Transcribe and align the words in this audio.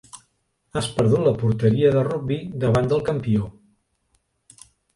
Has 0.79 0.87
perdut 0.95 1.21
la 1.27 1.33
porteria 1.43 1.93
de 1.97 2.03
rugbi 2.09 2.39
davant 2.65 2.91
del 2.95 3.07
campió. 3.13 3.53